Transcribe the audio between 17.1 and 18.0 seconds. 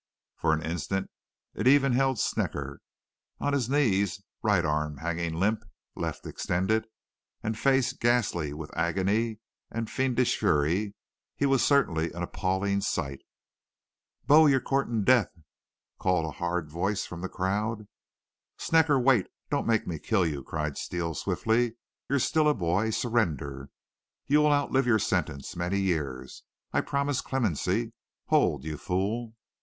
the crowd.